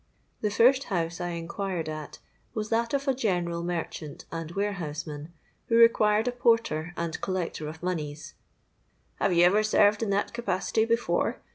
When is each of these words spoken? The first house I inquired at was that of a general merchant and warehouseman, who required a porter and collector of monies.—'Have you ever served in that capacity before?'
The 0.41 0.49
first 0.49 0.85
house 0.85 1.21
I 1.21 1.27
inquired 1.33 1.87
at 1.87 2.17
was 2.55 2.69
that 2.69 2.95
of 2.95 3.07
a 3.07 3.13
general 3.13 3.63
merchant 3.63 4.25
and 4.31 4.49
warehouseman, 4.49 5.31
who 5.67 5.77
required 5.77 6.27
a 6.27 6.31
porter 6.31 6.91
and 6.97 7.21
collector 7.21 7.67
of 7.67 7.83
monies.—'Have 7.83 9.31
you 9.31 9.45
ever 9.45 9.61
served 9.61 10.01
in 10.01 10.09
that 10.09 10.33
capacity 10.33 10.85
before?' 10.85 11.37